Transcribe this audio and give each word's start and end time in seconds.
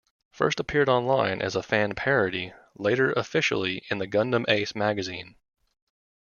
First 0.31 0.59
appeared 0.59 0.89
online 0.89 1.43
as 1.43 1.55
a 1.55 1.61
fan 1.61 1.93
parody, 1.93 2.53
later 2.75 3.11
officially 3.11 3.83
in 3.91 3.99
the 3.99 4.07
Gundam 4.07 4.45
Ace 4.49 4.73
magazine. 4.73 5.35